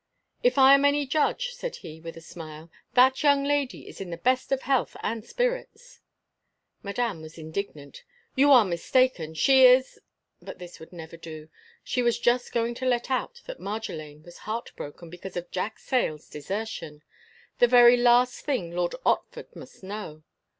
"If 0.41 0.57
I 0.57 0.73
am 0.73 0.83
any 0.83 1.05
judge," 1.05 1.51
said 1.53 1.75
he, 1.75 2.01
with 2.01 2.17
a 2.17 2.21
smile, 2.21 2.71
"that 2.95 3.21
young 3.21 3.43
lady 3.43 3.87
is 3.87 4.01
in 4.01 4.09
the 4.09 4.17
best 4.17 4.51
of 4.51 4.63
health 4.63 4.97
and 5.03 5.23
spirits." 5.23 5.99
Madame 6.81 7.21
was 7.21 7.37
indignant. 7.37 8.03
"You 8.35 8.51
are 8.51 8.65
mistaken. 8.65 9.35
She 9.35 9.63
is—" 9.63 9.99
but 10.41 10.57
this 10.57 10.79
would 10.79 10.91
never 10.91 11.17
do; 11.17 11.49
she 11.83 12.01
was 12.01 12.17
just 12.17 12.51
going 12.51 12.73
to 12.81 12.85
let 12.87 13.11
out 13.11 13.43
that 13.45 13.59
Marjolaine 13.59 14.23
was 14.23 14.39
heart 14.39 14.71
broken 14.75 15.11
because 15.11 15.37
of 15.37 15.51
Jack 15.51 15.77
Sayle's 15.77 16.27
desertion: 16.27 17.03
the 17.59 17.67
very 17.67 17.95
last 17.95 18.43
thing 18.43 18.71
Lord 18.71 18.95
Otford 19.05 19.55
must 19.55 19.83
know. 19.83 20.23